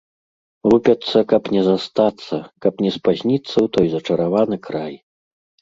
[0.73, 2.35] Рупяцца, каб не застацца,
[2.67, 4.93] каб не спазніцца ў той зачараваны край.